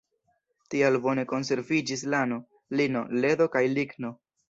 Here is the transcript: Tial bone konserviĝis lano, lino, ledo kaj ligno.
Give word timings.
Tial 0.73 0.97
bone 1.03 1.27
konserviĝis 1.33 2.07
lano, 2.15 2.43
lino, 2.83 3.07
ledo 3.23 3.53
kaj 3.59 3.67
ligno. 3.79 4.17